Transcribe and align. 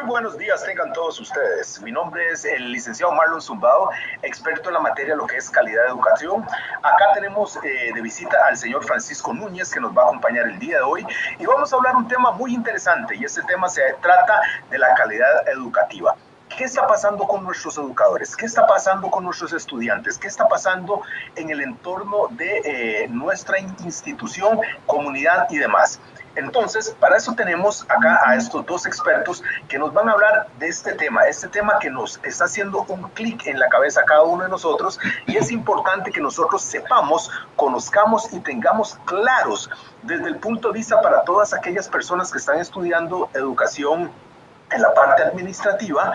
Muy 0.00 0.08
buenos 0.08 0.38
días 0.38 0.64
tengan 0.64 0.94
todos 0.94 1.20
ustedes. 1.20 1.80
Mi 1.82 1.92
nombre 1.92 2.30
es 2.30 2.46
el 2.46 2.72
licenciado 2.72 3.12
Marlon 3.12 3.42
Zumbado, 3.42 3.90
experto 4.22 4.70
en 4.70 4.74
la 4.74 4.80
materia 4.80 5.14
lo 5.14 5.26
que 5.26 5.36
es 5.36 5.50
calidad 5.50 5.82
de 5.82 5.88
educación. 5.88 6.42
Acá 6.82 7.12
tenemos 7.12 7.58
eh, 7.62 7.92
de 7.94 8.00
visita 8.00 8.38
al 8.46 8.56
señor 8.56 8.82
Francisco 8.84 9.34
Núñez 9.34 9.70
que 9.70 9.78
nos 9.78 9.96
va 9.96 10.02
a 10.02 10.06
acompañar 10.06 10.46
el 10.46 10.58
día 10.58 10.76
de 10.76 10.82
hoy 10.84 11.06
y 11.38 11.44
vamos 11.44 11.70
a 11.72 11.76
hablar 11.76 11.96
un 11.96 12.08
tema 12.08 12.30
muy 12.30 12.54
interesante 12.54 13.14
y 13.14 13.24
este 13.24 13.42
tema 13.42 13.68
se 13.68 13.82
trata 14.00 14.40
de 14.70 14.78
la 14.78 14.94
calidad 14.94 15.46
educativa. 15.48 16.16
¿Qué 16.60 16.66
está 16.66 16.86
pasando 16.86 17.26
con 17.26 17.42
nuestros 17.42 17.78
educadores? 17.78 18.36
¿Qué 18.36 18.44
está 18.44 18.66
pasando 18.66 19.10
con 19.10 19.24
nuestros 19.24 19.54
estudiantes? 19.54 20.18
¿Qué 20.18 20.28
está 20.28 20.46
pasando 20.46 21.00
en 21.34 21.48
el 21.48 21.62
entorno 21.62 22.28
de 22.32 22.58
eh, 22.66 23.08
nuestra 23.08 23.58
institución, 23.58 24.60
comunidad 24.84 25.46
y 25.48 25.56
demás? 25.56 25.98
Entonces, 26.36 26.94
para 27.00 27.16
eso 27.16 27.32
tenemos 27.32 27.84
acá 27.84 28.20
a 28.26 28.36
estos 28.36 28.66
dos 28.66 28.84
expertos 28.84 29.42
que 29.68 29.78
nos 29.78 29.94
van 29.94 30.10
a 30.10 30.12
hablar 30.12 30.48
de 30.58 30.68
este 30.68 30.92
tema, 30.92 31.22
este 31.22 31.48
tema 31.48 31.78
que 31.78 31.88
nos 31.88 32.20
está 32.24 32.44
haciendo 32.44 32.84
un 32.88 33.08
clic 33.14 33.46
en 33.46 33.58
la 33.58 33.70
cabeza 33.70 34.02
a 34.02 34.04
cada 34.04 34.24
uno 34.24 34.42
de 34.42 34.50
nosotros 34.50 35.00
y 35.26 35.38
es 35.38 35.50
importante 35.50 36.12
que 36.12 36.20
nosotros 36.20 36.60
sepamos, 36.60 37.30
conozcamos 37.56 38.30
y 38.34 38.40
tengamos 38.40 38.98
claros 39.06 39.70
desde 40.02 40.26
el 40.26 40.36
punto 40.36 40.68
de 40.68 40.74
vista 40.74 41.00
para 41.00 41.24
todas 41.24 41.54
aquellas 41.54 41.88
personas 41.88 42.30
que 42.30 42.36
están 42.36 42.58
estudiando 42.58 43.30
educación 43.32 44.10
en 44.70 44.82
la 44.82 44.92
parte 44.94 45.22
administrativa, 45.22 46.12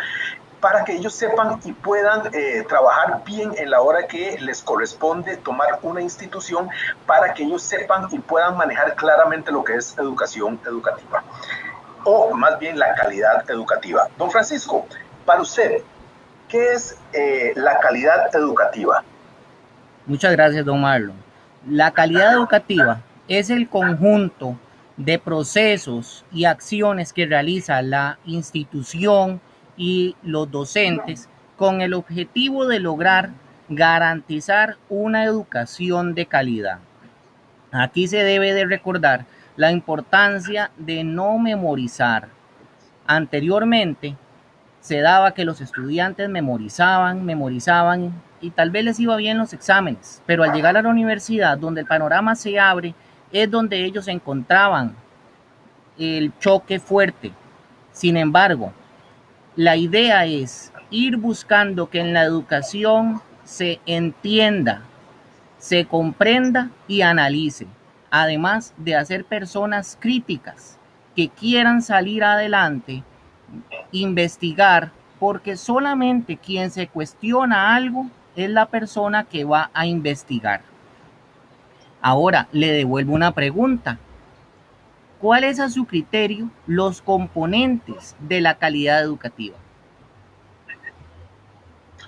para 0.60 0.84
que 0.84 0.94
ellos 0.94 1.14
sepan 1.14 1.60
y 1.64 1.74
puedan 1.74 2.34
eh, 2.34 2.66
trabajar 2.68 3.24
bien 3.24 3.54
en 3.58 3.70
la 3.70 3.82
hora 3.82 4.08
que 4.08 4.38
les 4.40 4.64
corresponde 4.64 5.38
tomar 5.38 5.80
una 5.84 6.02
institución, 6.02 6.70
para 7.06 7.34
que 7.34 7.44
ellos 7.44 7.62
sepan 7.62 8.08
y 8.12 8.20
puedan 8.20 8.58
manejar 8.58 8.96
claramente 8.96 9.52
lo 9.52 9.64
que 9.64 9.76
es 9.76 9.98
educación 9.98 10.60
educativa, 10.66 11.24
o 12.04 12.34
más 12.34 12.58
bien 12.58 12.80
la 12.80 12.96
calidad 12.96 13.50
educativa. 13.50 14.08
Don 14.18 14.32
Francisco, 14.32 14.88
para 15.26 15.42
usted, 15.42 15.82
¿qué 16.48 16.74
es 16.74 16.98
eh, 17.14 17.54
la 17.56 17.80
calidad 17.80 18.36
educativa? 18.36 19.04
Muchas 20.08 20.32
gracias, 20.32 20.66
don 20.66 20.82
Marlon. 20.82 21.16
La 21.68 21.92
calidad 21.92 22.34
educativa 22.34 23.02
es 23.28 23.50
el 23.50 23.68
conjunto 23.70 24.56
de 24.98 25.20
procesos 25.20 26.26
y 26.32 26.46
acciones 26.46 27.14
que 27.14 27.26
realiza 27.26 27.82
la 27.82 28.18
institución, 28.26 29.42
y 29.78 30.16
los 30.24 30.50
docentes 30.52 31.30
con 31.58 31.82
el 31.82 31.94
objetivo 31.94 32.68
de 32.68 32.80
lograr 32.80 33.30
garantizar 33.70 34.78
una 34.90 35.24
educación 35.24 36.14
de 36.14 36.26
calidad. 36.26 36.80
Aquí 37.72 38.08
se 38.08 38.24
debe 38.24 38.54
de 38.54 38.66
recordar 38.66 39.26
la 39.56 39.72
importancia 39.72 40.72
de 40.78 41.04
no 41.04 41.38
memorizar. 41.40 42.30
Anteriormente 43.08 44.16
se 44.82 45.00
daba 45.00 45.34
que 45.34 45.46
los 45.46 45.62
estudiantes 45.62 46.30
memorizaban, 46.30 47.26
memorizaban 47.26 48.22
y 48.40 48.52
tal 48.52 48.70
vez 48.70 48.86
les 48.86 49.00
iba 49.00 49.16
bien 49.16 49.38
los 49.38 49.54
exámenes, 49.54 50.22
pero 50.26 50.44
al 50.44 50.54
llegar 50.54 50.78
a 50.78 50.82
la 50.82 50.90
universidad 50.90 51.58
donde 51.58 51.82
el 51.82 51.88
panorama 51.88 52.36
se 52.36 52.60
abre 52.60 52.94
es 53.32 53.50
donde 53.50 53.84
ellos 53.84 54.08
encontraban 54.08 54.96
el 55.98 56.32
choque 56.40 56.80
fuerte. 56.80 57.32
Sin 57.92 58.18
embargo, 58.18 58.74
la 59.56 59.78
idea 59.78 60.26
es 60.26 60.72
ir 60.90 61.18
buscando 61.18 61.90
que 61.90 62.00
en 62.00 62.14
la 62.14 62.24
educación 62.24 63.22
se 63.44 63.80
entienda, 63.86 64.82
se 65.58 65.86
comprenda 65.86 66.70
y 66.88 67.02
analice, 67.02 67.68
además 68.12 68.74
de 68.78 68.96
hacer 68.96 69.26
personas 69.26 69.98
críticas 70.00 70.78
que 71.16 71.30
quieran 71.30 71.82
salir 71.82 72.24
adelante, 72.24 73.04
investigar, 73.92 74.92
porque 75.20 75.56
solamente 75.56 76.36
quien 76.38 76.72
se 76.72 76.88
cuestiona 76.88 77.76
algo 77.76 78.08
es 78.36 78.50
la 78.50 78.66
persona 78.66 79.24
que 79.24 79.46
va 79.46 79.70
a 79.74 79.86
investigar. 79.86 80.62
Ahora 82.08 82.48
le 82.52 82.72
devuelvo 82.72 83.16
una 83.16 83.32
pregunta. 83.32 83.98
¿Cuáles 85.20 85.60
a 85.60 85.70
su 85.70 85.88
criterio 85.88 86.52
los 86.68 87.02
componentes 87.02 88.16
de 88.20 88.42
la 88.42 88.60
calidad 88.60 89.02
educativa? 89.02 89.58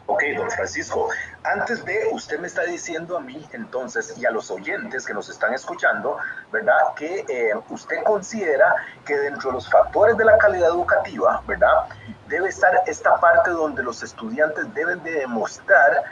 Ok, 0.05 0.21
don 0.37 0.51
Francisco, 0.51 1.09
antes 1.43 1.83
de, 1.83 2.09
usted 2.11 2.39
me 2.39 2.45
está 2.45 2.61
diciendo 2.65 3.17
a 3.17 3.21
mí 3.21 3.43
entonces 3.53 4.15
y 4.19 4.25
a 4.27 4.29
los 4.29 4.51
oyentes 4.51 5.03
que 5.03 5.15
nos 5.15 5.29
están 5.29 5.55
escuchando, 5.55 6.17
¿verdad? 6.51 6.77
Que 6.95 7.25
eh, 7.27 7.53
usted 7.69 8.03
considera 8.03 8.75
que 9.03 9.17
dentro 9.17 9.49
de 9.49 9.55
los 9.55 9.67
factores 9.67 10.15
de 10.15 10.25
la 10.25 10.37
calidad 10.37 10.69
educativa, 10.69 11.41
¿verdad? 11.47 11.87
Debe 12.27 12.49
estar 12.49 12.83
esta 12.85 13.19
parte 13.19 13.49
donde 13.49 13.81
los 13.81 14.03
estudiantes 14.03 14.71
deben 14.75 15.01
de 15.01 15.11
demostrar 15.11 16.03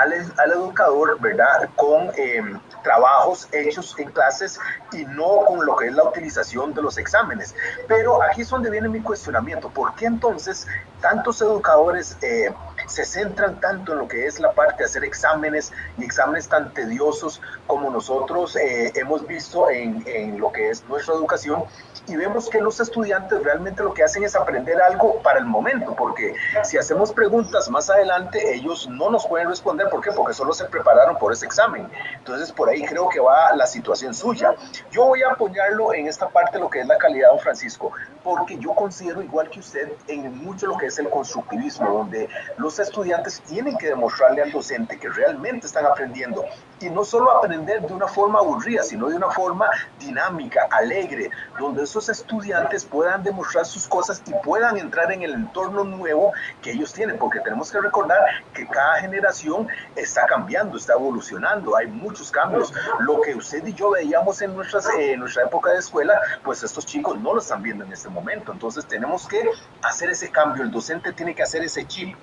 al, 0.00 0.12
al 0.12 0.52
educador, 0.52 1.18
¿verdad? 1.20 1.68
Con 1.76 2.10
eh, 2.16 2.42
trabajos 2.82 3.48
hechos 3.52 3.94
en 3.98 4.10
clases 4.10 4.58
y 4.92 5.04
no 5.04 5.44
con 5.46 5.64
lo 5.64 5.76
que 5.76 5.88
es 5.88 5.94
la 5.94 6.04
utilización 6.04 6.74
de 6.74 6.82
los 6.82 6.98
exámenes. 6.98 7.54
Pero 7.88 8.22
aquí 8.22 8.42
es 8.42 8.48
donde 8.48 8.70
viene 8.70 8.88
mi 8.88 9.00
cuestionamiento. 9.00 9.68
¿Por 9.70 9.94
qué 9.94 10.06
entonces 10.06 10.66
tantos 11.00 11.40
educadores 11.40 12.16
eh, 12.22 12.52
se 12.86 13.04
centran 13.04 13.60
tanto 13.60 13.92
en 13.92 13.98
lo 13.98 14.08
que 14.08 14.26
es 14.26 14.40
la 14.40 14.52
parte 14.52 14.78
de 14.78 14.84
hacer 14.84 15.04
exámenes 15.04 15.72
y 15.98 16.04
exámenes 16.04 16.48
tan 16.48 16.72
tediosos 16.72 17.40
como 17.66 17.90
nosotros 17.90 18.56
eh, 18.56 18.92
hemos 18.94 19.26
visto 19.26 19.70
en, 19.70 20.02
en 20.06 20.38
lo 20.38 20.52
que 20.52 20.70
es 20.70 20.84
nuestra 20.88 21.14
educación? 21.14 21.64
Y 22.08 22.16
vemos 22.16 22.48
que 22.48 22.60
los 22.60 22.78
estudiantes 22.80 23.42
realmente 23.42 23.82
lo 23.82 23.92
que 23.92 24.04
hacen 24.04 24.24
es 24.24 24.36
aprender 24.36 24.80
algo 24.80 25.20
para 25.22 25.38
el 25.38 25.44
momento, 25.44 25.94
porque 25.96 26.34
si 26.62 26.78
hacemos 26.78 27.12
preguntas 27.12 27.68
más 27.68 27.90
adelante, 27.90 28.54
ellos 28.54 28.88
no 28.88 29.10
nos 29.10 29.26
pueden 29.26 29.48
responder. 29.48 29.88
¿Por 29.88 30.00
qué? 30.00 30.12
Porque 30.12 30.32
solo 30.32 30.52
se 30.52 30.66
prepararon 30.66 31.18
por 31.18 31.32
ese 31.32 31.46
examen. 31.46 31.90
Entonces, 32.18 32.52
por 32.52 32.68
ahí 32.68 32.84
creo 32.84 33.08
que 33.08 33.20
va 33.20 33.54
la 33.54 33.66
situación 33.66 34.14
suya. 34.14 34.54
Yo 34.90 35.06
voy 35.06 35.22
a 35.22 35.32
apoyarlo 35.32 35.94
en 35.94 36.06
esta 36.06 36.28
parte, 36.28 36.58
lo 36.58 36.70
que 36.70 36.80
es 36.80 36.86
la 36.86 36.98
calidad, 36.98 37.30
don 37.30 37.40
Francisco, 37.40 37.92
porque 38.22 38.58
yo 38.58 38.74
considero 38.74 39.22
igual 39.22 39.50
que 39.50 39.60
usted 39.60 39.92
en 40.08 40.36
mucho 40.44 40.66
lo 40.66 40.76
que 40.76 40.86
es 40.86 40.98
el 40.98 41.08
constructivismo, 41.10 41.90
donde 41.90 42.28
los 42.56 42.78
estudiantes 42.78 43.40
tienen 43.42 43.76
que 43.78 43.88
demostrarle 43.88 44.42
al 44.42 44.52
docente 44.52 44.98
que 44.98 45.08
realmente 45.08 45.66
están 45.66 45.86
aprendiendo 45.86 46.44
y 46.80 46.90
no 46.90 47.04
solo 47.04 47.30
aprender 47.30 47.86
de 47.86 47.92
una 47.92 48.06
forma 48.06 48.38
aburrida, 48.40 48.82
sino 48.82 49.08
de 49.08 49.16
una 49.16 49.30
forma 49.30 49.70
dinámica, 49.98 50.68
alegre, 50.70 51.30
donde 51.58 51.86
esos 51.96 52.10
estudiantes 52.10 52.84
puedan 52.84 53.22
demostrar 53.22 53.64
sus 53.64 53.88
cosas 53.88 54.22
y 54.26 54.32
puedan 54.44 54.76
entrar 54.76 55.10
en 55.12 55.22
el 55.22 55.32
entorno 55.32 55.82
nuevo 55.82 56.32
que 56.60 56.72
ellos 56.72 56.92
tienen, 56.92 57.16
porque 57.18 57.40
tenemos 57.40 57.72
que 57.72 57.80
recordar 57.80 58.18
que 58.52 58.66
cada 58.66 59.00
generación 59.00 59.66
está 59.94 60.26
cambiando, 60.26 60.76
está 60.76 60.92
evolucionando, 60.92 61.74
hay 61.74 61.86
muchos 61.86 62.30
cambios. 62.30 62.72
Lo 63.00 63.20
que 63.22 63.34
usted 63.34 63.66
y 63.66 63.72
yo 63.72 63.90
veíamos 63.90 64.42
en, 64.42 64.54
nuestras, 64.54 64.88
en 64.98 65.20
nuestra 65.20 65.44
época 65.44 65.70
de 65.70 65.78
escuela, 65.78 66.20
pues 66.44 66.62
estos 66.62 66.84
chicos 66.84 67.18
no 67.18 67.32
lo 67.32 67.40
están 67.40 67.62
viendo 67.62 67.84
en 67.84 67.92
este 67.92 68.10
momento, 68.10 68.52
entonces 68.52 68.84
tenemos 68.86 69.26
que 69.26 69.48
hacer 69.82 70.10
ese 70.10 70.30
cambio, 70.30 70.64
el 70.64 70.70
docente 70.70 71.12
tiene 71.12 71.34
que 71.34 71.42
hacer 71.42 71.62
ese 71.64 71.86
chip 71.86 72.14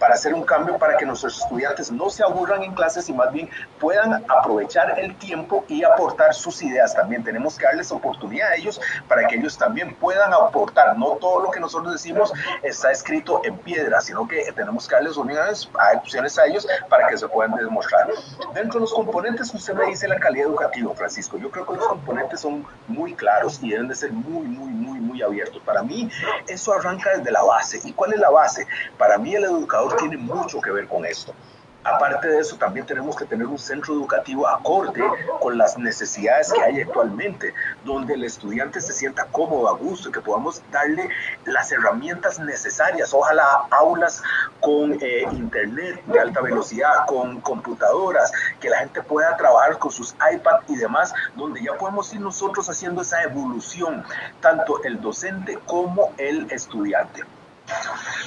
para 0.00 0.14
hacer 0.14 0.34
un 0.34 0.42
cambio 0.42 0.78
para 0.78 0.96
que 0.96 1.04
nuestros 1.04 1.38
estudiantes 1.38 1.92
no 1.92 2.08
se 2.10 2.24
aburran 2.24 2.62
en 2.62 2.74
clases 2.74 3.08
y 3.08 3.12
más 3.12 3.30
bien 3.32 3.48
puedan 3.78 4.24
aprovechar 4.28 4.98
el 4.98 5.14
tiempo 5.16 5.64
y 5.68 5.84
aportar 5.84 6.34
sus 6.34 6.62
ideas. 6.62 6.94
También 6.94 7.22
tenemos 7.22 7.56
que 7.56 7.66
darles 7.66 7.92
oportunidad 7.92 8.50
a 8.50 8.54
ellos 8.56 8.80
para 9.06 9.28
que 9.28 9.36
ellos 9.36 9.56
también 9.56 9.94
puedan 9.94 10.32
aportar. 10.32 10.96
No 10.96 11.10
todo 11.20 11.40
lo 11.40 11.50
que 11.50 11.60
nosotros 11.60 11.92
decimos 11.92 12.32
está 12.62 12.90
escrito 12.90 13.42
en 13.44 13.58
piedra, 13.58 14.00
sino 14.00 14.26
que 14.26 14.50
tenemos 14.52 14.88
que 14.88 14.94
darles 14.94 15.16
unidades, 15.18 15.68
opciones 15.96 16.38
a 16.38 16.46
ellos 16.46 16.66
para 16.88 17.06
que 17.06 17.18
se 17.18 17.28
puedan 17.28 17.54
demostrar. 17.54 18.08
Dentro 18.54 18.74
de 18.74 18.80
los 18.80 18.94
componentes 18.94 19.52
usted 19.54 19.74
me 19.74 19.86
dice 19.86 20.08
la 20.08 20.18
calidad 20.18 20.46
educativa, 20.46 20.94
Francisco, 20.94 21.36
yo 21.36 21.50
creo 21.50 21.66
que 21.66 21.74
los 21.74 21.86
componentes 21.86 22.40
son 22.40 22.66
muy 22.88 23.14
claros 23.14 23.62
y 23.62 23.70
deben 23.70 23.88
de 23.88 23.94
ser 23.94 24.12
muy, 24.12 24.46
muy, 24.46 24.70
muy, 24.70 24.98
muy 24.98 25.22
abiertos. 25.22 25.62
Para 25.62 25.82
mí, 25.82 26.10
eso 26.48 26.72
arranca 26.72 27.10
desde 27.18 27.30
la 27.30 27.42
base. 27.42 27.80
¿Y 27.84 27.92
cuál 27.92 28.14
es 28.14 28.20
la 28.20 28.30
base? 28.30 28.66
Para 28.96 29.18
mí, 29.18 29.34
el 29.34 29.44
educador 29.44 29.89
tiene 29.96 30.16
mucho 30.16 30.60
que 30.60 30.70
ver 30.70 30.86
con 30.88 31.04
esto. 31.04 31.34
Aparte 31.82 32.28
de 32.28 32.40
eso, 32.40 32.56
también 32.56 32.84
tenemos 32.84 33.16
que 33.16 33.24
tener 33.24 33.46
un 33.46 33.58
centro 33.58 33.94
educativo 33.94 34.46
acorde 34.46 35.02
con 35.40 35.56
las 35.56 35.78
necesidades 35.78 36.52
que 36.52 36.60
hay 36.60 36.82
actualmente, 36.82 37.54
donde 37.84 38.14
el 38.14 38.24
estudiante 38.24 38.82
se 38.82 38.92
sienta 38.92 39.24
cómodo, 39.32 39.66
a 39.66 39.72
gusto, 39.72 40.10
y 40.10 40.12
que 40.12 40.20
podamos 40.20 40.60
darle 40.70 41.08
las 41.46 41.72
herramientas 41.72 42.38
necesarias, 42.38 43.14
ojalá 43.14 43.66
aulas 43.70 44.22
con 44.60 44.98
eh, 45.00 45.24
internet 45.32 46.04
de 46.04 46.20
alta 46.20 46.42
velocidad, 46.42 47.06
con 47.06 47.40
computadoras, 47.40 48.30
que 48.60 48.68
la 48.68 48.80
gente 48.80 49.02
pueda 49.02 49.34
trabajar 49.38 49.78
con 49.78 49.90
sus 49.90 50.14
iPad 50.34 50.60
y 50.68 50.76
demás, 50.76 51.14
donde 51.34 51.62
ya 51.62 51.78
podemos 51.78 52.12
ir 52.12 52.20
nosotros 52.20 52.68
haciendo 52.68 53.00
esa 53.00 53.22
evolución, 53.22 54.04
tanto 54.42 54.84
el 54.84 55.00
docente 55.00 55.58
como 55.64 56.12
el 56.18 56.50
estudiante. 56.50 57.24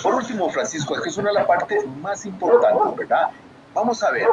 Por 0.01 0.15
último, 0.15 0.49
Francisco, 0.49 0.95
que 1.01 1.09
es 1.09 1.17
una 1.17 1.29
de 1.29 1.35
las 1.35 1.45
partes 1.45 1.85
más 2.01 2.25
importantes, 2.25 2.95
¿verdad? 2.97 3.29
Vamos 3.73 4.03
a 4.03 4.11
ver, 4.11 4.27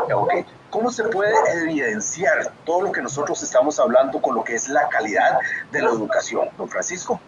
¿Cómo 0.70 0.90
se 0.90 1.02
puede 1.04 1.32
evidenciar 1.62 2.52
todo 2.64 2.82
lo 2.82 2.92
que 2.92 3.02
nosotros 3.02 3.42
estamos 3.42 3.80
hablando 3.80 4.22
con 4.22 4.36
lo 4.36 4.44
que 4.44 4.54
es 4.54 4.68
la 4.68 4.88
calidad 4.88 5.38
de 5.72 5.82
la 5.82 5.90
educación, 5.90 6.48
don 6.56 6.68
Francisco? 6.68 7.20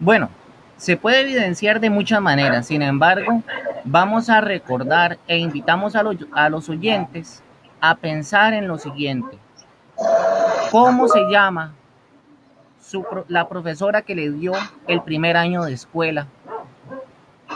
Bueno, 0.00 0.30
Se 0.76 0.96
puede 0.96 1.20
evidenciar 1.20 1.78
de 1.78 1.90
muchas 1.90 2.20
maneras, 2.20 2.66
sin 2.66 2.82
embargo, 2.82 3.42
vamos 3.84 4.28
a 4.28 4.40
recordar 4.40 5.16
e 5.28 5.36
invitamos 5.36 5.94
a 5.94 6.02
los, 6.02 6.16
a 6.32 6.48
los 6.48 6.68
oyentes 6.68 7.40
a 7.80 7.94
pensar 7.94 8.52
en 8.52 8.66
lo 8.66 8.78
siguiente. 8.78 9.38
¿Cómo 10.72 11.06
se 11.06 11.20
llama 11.30 11.74
la 13.28 13.48
profesora 13.48 14.02
que 14.02 14.16
le 14.16 14.30
dio 14.30 14.54
el 14.88 15.02
primer 15.02 15.36
año 15.36 15.62
de 15.62 15.74
escuela? 15.74 16.26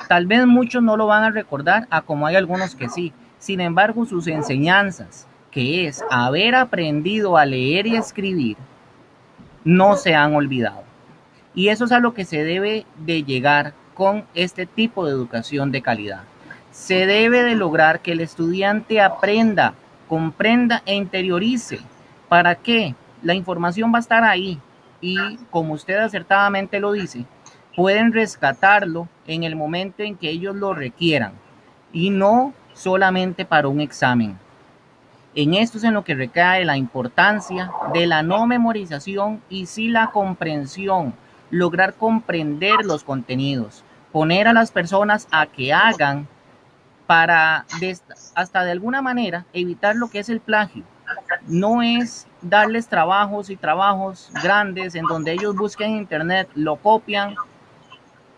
Tal 0.09 0.27
vez 0.27 0.47
muchos 0.47 0.83
no 0.83 0.97
lo 0.97 1.07
van 1.07 1.25
a 1.25 1.31
recordar, 1.31 1.87
a 1.91 2.03
como 2.03 2.27
hay 2.27 2.37
algunos 2.37 2.75
que 2.75 2.89
sí. 2.89 3.13
Sin 3.39 3.61
embargo, 3.61 4.07
sus 4.07 4.27
enseñanzas, 4.27 5.27
que 5.51 5.87
es 5.87 6.05
haber 6.11 6.55
aprendido 6.55 7.37
a 7.37 7.45
leer 7.45 7.87
y 7.87 7.97
escribir, 7.97 8.57
no 9.65 9.97
se 9.97 10.15
han 10.15 10.35
olvidado. 10.35 10.85
Y 11.55 11.69
eso 11.69 11.87
es 11.87 11.93
a 11.93 12.01
lo 12.01 12.15
que 12.15 12.25
se 12.25 12.45
debe 12.45 12.87
de 12.99 13.25
llegar 13.25 13.75
con 13.95 14.25
este 14.35 14.67
tipo 14.67 15.07
de 15.07 15.13
educación 15.13 15.73
de 15.73 15.83
calidad. 15.83 16.23
Se 16.71 17.07
debe 17.07 17.43
de 17.43 17.55
lograr 17.55 18.01
que 18.01 18.13
el 18.13 18.21
estudiante 18.21 19.01
aprenda, 19.01 19.75
comprenda 20.09 20.83
e 20.85 20.95
interiorice. 20.95 21.81
¿Para 22.29 22.55
qué? 22.55 22.95
La 23.23 23.35
información 23.35 23.93
va 23.93 23.97
a 23.97 24.01
estar 24.01 24.23
ahí 24.23 24.61
y 25.01 25.39
como 25.51 25.75
usted 25.75 25.97
acertadamente 25.97 26.79
lo 26.81 26.93
dice, 26.93 27.25
pueden 27.77 28.13
rescatarlo 28.13 29.07
en 29.27 29.45
el 29.45 29.55
momento 29.55 30.03
en 30.03 30.17
que 30.17 30.31
ellos 30.31 30.57
lo 30.57 30.75
requieran 30.75 31.35
y 31.93 32.11
no 32.11 32.55
solamente 32.73 33.45
para 33.45 33.69
un 33.69 33.81
examen. 33.81 34.39
En 35.35 35.53
esto 35.53 35.77
es 35.77 35.85
en 35.85 35.93
lo 35.93 36.03
que 36.03 36.15
recae 36.15 36.65
la 36.65 36.79
importancia 36.79 37.71
de 37.93 38.07
la 38.07 38.23
no 38.23 38.47
memorización 38.47 39.43
y 39.51 39.67
sí 39.67 39.89
la 39.89 40.11
comprensión, 40.11 41.15
lograr 41.51 41.95
comprender 41.95 42.77
los 42.85 43.05
contenidos, 43.05 43.85
poner 44.11 44.49
a 44.49 44.55
las 44.55 44.71
personas 44.71 45.29
a 45.31 45.47
que 45.47 45.75
hagan 45.75 46.27
para 47.07 47.67
hasta 48.35 48.65
de 48.65 48.71
alguna 48.71 49.03
manera 49.03 49.45
evitar 49.53 49.95
lo 49.95 50.09
que 50.09 50.21
es 50.21 50.31
el 50.31 50.41
plagio. 50.41 50.85
No 51.47 51.83
es 51.83 52.27
darles 52.41 52.89
trabajos 52.89 53.51
y 53.51 53.57
trabajos 53.57 54.31
grandes 54.43 54.95
en 54.95 55.05
donde 55.05 55.33
ellos 55.33 55.55
busquen 55.55 55.91
en 55.91 55.97
internet, 55.99 56.49
lo 56.55 56.77
copian 56.77 57.35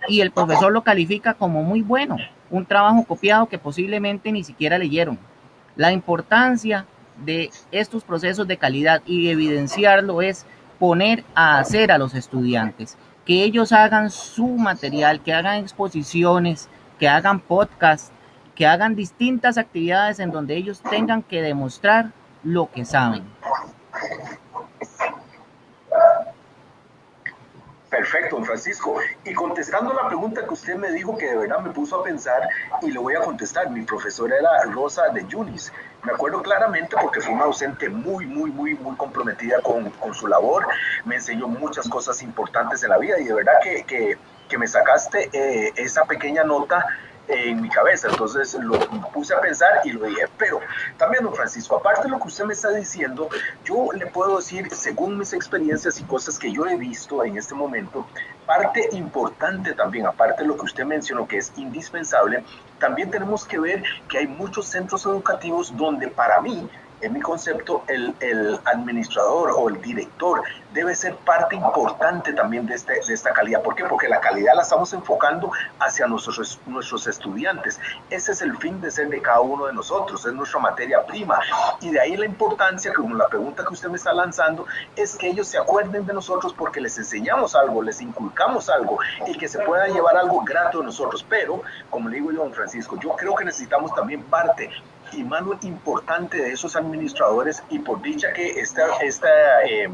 y 0.09 0.21
el 0.21 0.31
profesor 0.31 0.73
lo 0.73 0.83
califica 0.83 1.35
como 1.35 1.63
muy 1.63 1.83
bueno, 1.83 2.17
un 2.51 2.65
trabajo 2.67 3.05
copiado 3.05 3.47
que 3.47 3.59
posiblemente 3.59 4.33
ni 4.33 4.43
siquiera 4.43 4.79
leyeron. 4.79 5.19
La 5.77 5.93
importancia 5.93 6.87
de 7.25 7.51
estos 7.71 8.05
procesos 8.05 8.47
de 8.49 8.57
calidad 8.57 9.03
y 9.07 9.29
evidenciarlo 9.29 10.23
es 10.23 10.47
poner 10.79 11.25
a 11.35 11.59
hacer 11.59 11.93
a 11.93 11.99
los 11.99 12.15
estudiantes, 12.15 12.97
que 13.25 13.43
ellos 13.45 13.73
hagan 13.73 14.11
su 14.11 14.47
material, 14.47 15.21
que 15.21 15.33
hagan 15.33 15.57
exposiciones, 15.57 16.69
que 16.99 17.09
hagan 17.09 17.41
podcasts, 17.41 18.13
que 18.55 18.67
hagan 18.67 18.97
distintas 18.97 19.59
actividades 19.59 20.19
en 20.19 20.31
donde 20.31 20.57
ellos 20.57 20.81
tengan 20.89 21.23
que 21.23 21.43
demostrar 21.43 22.13
lo 22.43 22.71
que 22.71 22.85
saben. 22.85 23.23
Perfecto, 28.11 28.37
don 28.37 28.47
Francisco. 28.47 28.97
Y 29.25 29.35
contestando 29.35 29.93
la 29.93 30.09
pregunta 30.09 30.47
que 30.47 30.55
usted 30.55 30.77
me 30.77 30.91
dijo 30.93 31.19
que 31.19 31.27
de 31.27 31.37
verdad 31.37 31.61
me 31.61 31.71
puso 31.71 32.01
a 32.01 32.03
pensar 32.03 32.49
y 32.81 32.91
le 32.91 32.99
voy 32.99 33.15
a 33.15 33.21
contestar, 33.21 33.71
mi 33.71 33.83
profesora 33.83 34.35
era 34.39 34.63
Rosa 34.73 35.11
de 35.11 35.27
Yunis. 35.27 35.71
Me 36.05 36.13
acuerdo 36.13 36.41
claramente 36.41 36.97
porque 36.99 37.21
fue 37.21 37.35
una 37.35 37.45
docente 37.45 37.91
muy, 37.91 38.25
muy, 38.25 38.51
muy, 38.51 38.75
muy 38.77 38.97
comprometida 38.97 39.61
con, 39.61 39.91
con 39.91 40.15
su 40.15 40.27
labor. 40.27 40.67
Me 41.05 41.17
enseñó 41.17 41.49
muchas 41.49 41.87
cosas 41.87 42.23
importantes 42.23 42.83
en 42.83 42.89
la 42.89 42.99
vida 42.99 43.21
y 43.21 43.25
de 43.25 43.35
verdad 43.35 43.55
que, 43.63 43.85
que, 43.85 44.17
que 44.49 44.57
me 44.57 44.67
sacaste 44.67 45.29
eh, 45.35 45.73
esa 45.77 46.07
pequeña 46.07 46.45
nota 46.45 46.87
en 47.29 47.61
mi 47.61 47.69
cabeza. 47.69 48.09
Entonces 48.09 48.55
lo 48.55 48.79
puse 49.13 49.35
a 49.35 49.41
pensar 49.41 49.81
y 49.85 49.93
lo 49.93 50.07
dije. 50.07 50.27
Pero 50.37 50.61
también, 50.97 51.25
don 51.25 51.35
Francisco, 51.35 51.77
aparte 51.77 52.03
de 52.05 52.09
lo 52.09 52.19
que 52.19 52.29
usted 52.29 52.45
me 52.45 52.55
está 52.55 52.71
diciendo, 52.71 53.29
yo 53.65 53.89
le 53.93 54.07
puedo 54.07 54.37
decir, 54.37 54.69
según 54.75 55.19
mis 55.19 55.33
experiencias 55.33 56.01
y 56.01 56.05
cosas 56.05 56.39
que 56.39 56.53
yo 56.53 56.67
he 56.67 56.77
visto 56.77 57.25
en 57.25 57.37
este 57.37 57.55
momento, 57.55 58.07
parte 58.47 58.89
importante 58.93 59.75
también, 59.75 60.07
aparte 60.07 60.43
de 60.43 60.49
lo 60.49 60.57
que 60.57 60.65
usted 60.65 60.85
mencionó, 60.85 61.29
que 61.29 61.39
es 61.39 61.53
indispensable, 61.57 62.45
también 62.79 63.11
tenemos 63.11 63.45
que 63.45 63.59
ver 63.59 63.83
que 64.09 64.19
hay 64.19 64.27
muchos 64.27 64.67
centros 64.67 65.05
educativos 65.05 65.77
donde 65.77 66.09
para 66.09 66.41
mí 66.41 66.69
en 67.00 67.12
mi 67.12 67.21
concepto, 67.21 67.85
el, 67.89 68.15
el, 68.21 68.59
administrador 68.65 69.53
o 69.56 69.69
el 69.69 69.81
director 69.81 70.43
debe 70.73 70.95
ser 70.95 71.15
parte 71.17 71.56
importante 71.56 72.33
también 72.33 72.67
de, 72.67 72.75
este, 72.75 72.95
de 72.95 73.15
esta 73.15 73.33
calidad. 73.33 73.62
¿Por 73.62 73.75
qué? 73.75 73.85
Porque 73.85 74.09
la 74.09 74.21
calidad 74.21 74.55
la 74.55 74.62
estamos 74.62 74.93
enfocando 74.93 75.50
hacia 75.79 76.06
nuestros, 76.06 76.61
nuestros 76.67 77.06
estudiantes. 77.06 77.81
Ese 78.11 78.33
es 78.33 78.43
el 78.43 78.56
fin 78.59 78.81
de 78.81 78.91
ser 78.91 79.09
de 79.09 79.23
cada 79.23 79.41
uno 79.41 79.67
de 79.67 79.73
nosotros, 79.73 80.25
es 80.27 80.33
nuestra 80.33 80.61
materia 80.61 81.05
prima. 81.06 81.41
Y 81.81 81.91
de 81.91 82.00
ahí 82.00 82.17
la 82.17 82.27
importancia, 82.27 82.93
como 82.93 83.15
la 83.15 83.29
pregunta 83.29 83.65
que 83.65 83.73
usted 83.73 83.89
me 83.89 83.97
está 83.97 84.12
lanzando, 84.12 84.67
es 84.97 85.17
que 85.17 85.29
ellos 85.29 85.49
se 85.49 85.59
acuerden 85.59 86.06
de 86.06 86.12
nosotros 86.12 86.53
porque 86.53 86.81
les 86.81 86.99
enseñamos 86.99 87.55
algo, 87.55 87.83
les 87.83 88.00
inculcamos 88.00 88.69
algo 88.69 88.99
y 89.27 89.37
que 89.37 89.49
se 89.49 89.61
pueda 89.61 89.87
llevar 89.87 90.17
algo 90.17 90.43
grato 90.43 90.79
de 90.79 90.85
nosotros. 90.85 91.25
Pero, 91.29 91.62
como 91.91 92.09
le 92.09 92.17
digo 92.17 92.33
yo, 92.33 92.43
don 92.43 92.53
Francisco, 92.53 92.99
yo 93.00 93.11
creo 93.17 93.35
que 93.35 93.45
necesitamos 93.45 93.95
también 93.95 94.23
parte 94.25 94.71
y 95.13 95.23
mano 95.25 95.59
importante 95.63 96.39
de 96.39 96.53
esos 96.53 96.77
administradores 96.77 97.63
y 97.71 97.79
por 97.79 98.03
dicha 98.03 98.33
que 98.33 98.61
esta, 98.61 98.87
esta 99.01 99.29
eh, 99.69 99.89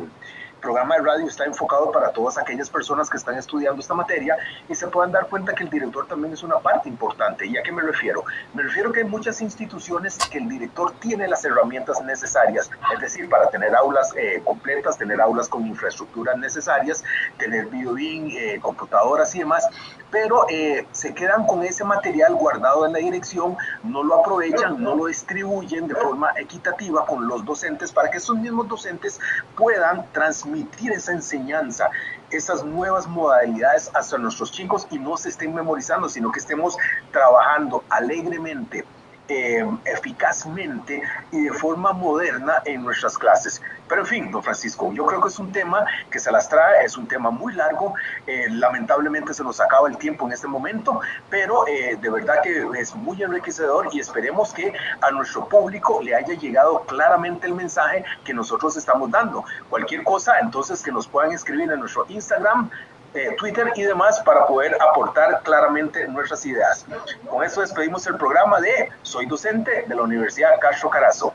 programa 0.64 0.96
de 0.96 1.02
radio 1.02 1.26
está 1.26 1.44
enfocado 1.44 1.92
para 1.92 2.08
todas 2.10 2.38
aquellas 2.38 2.70
personas 2.70 3.10
que 3.10 3.18
están 3.18 3.36
estudiando 3.36 3.82
esta 3.82 3.92
materia 3.92 4.38
y 4.66 4.74
se 4.74 4.88
puedan 4.88 5.12
dar 5.12 5.26
cuenta 5.28 5.52
que 5.54 5.62
el 5.62 5.68
director 5.68 6.06
también 6.06 6.32
es 6.32 6.42
una 6.42 6.58
parte 6.58 6.88
importante. 6.88 7.46
¿Y 7.46 7.58
a 7.58 7.62
qué 7.62 7.70
me 7.70 7.82
refiero? 7.82 8.24
Me 8.54 8.62
refiero 8.62 8.90
que 8.90 9.00
hay 9.00 9.06
muchas 9.06 9.42
instituciones 9.42 10.16
que 10.30 10.38
el 10.38 10.48
director 10.48 10.92
tiene 11.00 11.28
las 11.28 11.44
herramientas 11.44 12.00
necesarias, 12.02 12.70
es 12.94 13.00
decir, 13.00 13.28
para 13.28 13.50
tener 13.50 13.76
aulas 13.76 14.14
eh, 14.16 14.40
completas, 14.42 14.96
tener 14.96 15.20
aulas 15.20 15.50
con 15.50 15.66
infraestructuras 15.66 16.38
necesarias, 16.38 17.04
tener 17.36 17.66
videobin, 17.66 18.30
eh, 18.30 18.58
computadoras 18.62 19.34
y 19.34 19.40
demás, 19.40 19.68
pero 20.10 20.46
eh, 20.48 20.86
se 20.92 21.12
quedan 21.12 21.46
con 21.46 21.62
ese 21.62 21.84
material 21.84 22.36
guardado 22.36 22.86
en 22.86 22.94
la 22.94 23.00
dirección, 23.00 23.56
no 23.82 24.02
lo 24.02 24.20
aprovechan, 24.20 24.82
no 24.82 24.94
lo 24.94 25.06
distribuyen 25.06 25.88
de 25.88 25.94
forma 25.94 26.32
equitativa 26.36 27.04
con 27.04 27.28
los 27.28 27.44
docentes 27.44 27.92
para 27.92 28.10
que 28.10 28.16
esos 28.18 28.38
mismos 28.38 28.68
docentes 28.68 29.20
puedan 29.56 30.06
transmitir 30.12 30.53
esa 30.92 31.12
enseñanza, 31.12 31.88
esas 32.30 32.64
nuevas 32.64 33.06
modalidades 33.06 33.90
hacia 33.94 34.18
nuestros 34.18 34.52
chicos 34.52 34.86
y 34.90 34.98
no 34.98 35.16
se 35.16 35.28
estén 35.28 35.54
memorizando, 35.54 36.08
sino 36.08 36.30
que 36.32 36.40
estemos 36.40 36.76
trabajando 37.12 37.82
alegremente 37.90 38.84
eh, 39.28 39.64
eficazmente 39.86 41.02
y 41.32 41.44
de 41.44 41.52
forma 41.52 41.92
moderna 41.92 42.62
en 42.64 42.84
nuestras 42.84 43.16
clases. 43.16 43.62
Pero 43.88 44.02
en 44.02 44.06
fin, 44.06 44.30
don 44.30 44.42
Francisco, 44.42 44.92
yo 44.92 45.06
creo 45.06 45.20
que 45.20 45.28
es 45.28 45.38
un 45.38 45.52
tema 45.52 45.84
que 46.10 46.18
se 46.18 46.30
las 46.30 46.48
trae, 46.48 46.84
es 46.84 46.96
un 46.96 47.06
tema 47.06 47.30
muy 47.30 47.54
largo, 47.54 47.94
eh, 48.26 48.46
lamentablemente 48.50 49.34
se 49.34 49.42
nos 49.42 49.60
acaba 49.60 49.88
el 49.88 49.96
tiempo 49.98 50.26
en 50.26 50.32
este 50.32 50.46
momento, 50.46 51.00
pero 51.30 51.66
eh, 51.66 51.96
de 52.00 52.10
verdad 52.10 52.42
que 52.42 52.66
es 52.78 52.94
muy 52.94 53.22
enriquecedor 53.22 53.88
y 53.92 54.00
esperemos 54.00 54.52
que 54.52 54.72
a 55.00 55.10
nuestro 55.10 55.48
público 55.48 56.00
le 56.02 56.14
haya 56.14 56.34
llegado 56.34 56.80
claramente 56.82 57.46
el 57.46 57.54
mensaje 57.54 58.04
que 58.24 58.34
nosotros 58.34 58.76
estamos 58.76 59.10
dando. 59.10 59.44
Cualquier 59.68 60.02
cosa, 60.04 60.38
entonces 60.38 60.82
que 60.82 60.92
nos 60.92 61.06
puedan 61.06 61.32
escribir 61.32 61.70
en 61.70 61.80
nuestro 61.80 62.06
Instagram, 62.08 62.70
eh, 63.14 63.34
Twitter 63.38 63.72
y 63.76 63.82
demás 63.82 64.20
para 64.20 64.46
poder 64.46 64.76
aportar 64.80 65.40
claramente 65.42 66.06
nuestras 66.08 66.44
ideas. 66.46 66.84
Con 67.28 67.44
eso 67.44 67.60
despedimos 67.60 68.06
el 68.06 68.16
programa 68.16 68.60
de 68.60 68.90
Soy 69.02 69.26
docente 69.26 69.84
de 69.86 69.94
la 69.94 70.02
Universidad 70.02 70.58
Castro 70.60 70.90
Carazo. 70.90 71.32